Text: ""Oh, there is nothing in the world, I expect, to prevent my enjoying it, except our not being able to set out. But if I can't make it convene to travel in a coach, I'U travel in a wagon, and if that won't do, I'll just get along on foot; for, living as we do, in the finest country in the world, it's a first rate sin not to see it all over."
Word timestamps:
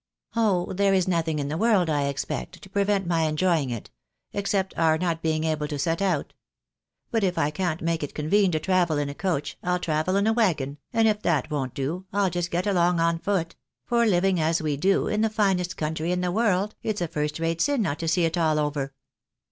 ""Oh, 0.35 0.73
there 0.73 0.95
is 0.95 1.07
nothing 1.07 1.37
in 1.37 1.47
the 1.47 1.59
world, 1.59 1.87
I 1.87 2.05
expect, 2.05 2.63
to 2.63 2.69
prevent 2.71 3.05
my 3.05 3.27
enjoying 3.27 3.69
it, 3.69 3.91
except 4.33 4.75
our 4.75 4.97
not 4.97 5.21
being 5.21 5.43
able 5.43 5.67
to 5.67 5.77
set 5.77 6.01
out. 6.01 6.33
But 7.11 7.23
if 7.23 7.37
I 7.37 7.51
can't 7.51 7.83
make 7.83 8.01
it 8.01 8.15
convene 8.15 8.51
to 8.53 8.59
travel 8.59 8.97
in 8.97 9.09
a 9.09 9.13
coach, 9.13 9.59
I'U 9.61 9.77
travel 9.77 10.15
in 10.15 10.25
a 10.25 10.33
wagon, 10.33 10.79
and 10.91 11.07
if 11.07 11.21
that 11.21 11.51
won't 11.51 11.75
do, 11.75 12.07
I'll 12.11 12.31
just 12.31 12.49
get 12.49 12.65
along 12.65 12.99
on 12.99 13.19
foot; 13.19 13.55
for, 13.85 14.07
living 14.07 14.39
as 14.39 14.59
we 14.59 14.75
do, 14.75 15.05
in 15.07 15.21
the 15.21 15.29
finest 15.29 15.77
country 15.77 16.11
in 16.11 16.21
the 16.21 16.31
world, 16.31 16.73
it's 16.81 17.01
a 17.01 17.07
first 17.07 17.37
rate 17.37 17.61
sin 17.61 17.83
not 17.83 17.99
to 17.99 18.07
see 18.07 18.25
it 18.25 18.39
all 18.39 18.57
over." 18.57 18.95